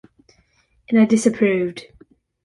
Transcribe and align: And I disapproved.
And 0.89 0.99
I 0.99 1.05
disapproved. 1.05 1.85